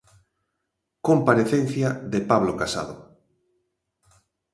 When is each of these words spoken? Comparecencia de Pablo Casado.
Comparecencia 1.07 1.89
de 2.11 2.19
Pablo 2.29 2.53
Casado. 2.61 2.95